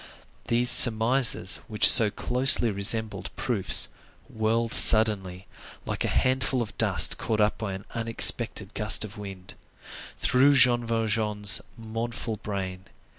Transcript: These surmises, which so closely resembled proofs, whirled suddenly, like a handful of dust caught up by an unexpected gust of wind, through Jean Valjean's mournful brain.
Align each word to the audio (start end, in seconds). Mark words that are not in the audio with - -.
These 0.47 0.71
surmises, 0.71 1.57
which 1.67 1.87
so 1.87 2.09
closely 2.09 2.71
resembled 2.71 3.29
proofs, 3.35 3.89
whirled 4.27 4.73
suddenly, 4.73 5.45
like 5.85 6.03
a 6.03 6.07
handful 6.07 6.59
of 6.63 6.75
dust 6.79 7.19
caught 7.19 7.39
up 7.39 7.59
by 7.59 7.73
an 7.73 7.85
unexpected 7.93 8.73
gust 8.73 9.05
of 9.05 9.19
wind, 9.19 9.53
through 10.17 10.55
Jean 10.55 10.83
Valjean's 10.83 11.61
mournful 11.77 12.37
brain. 12.37 12.85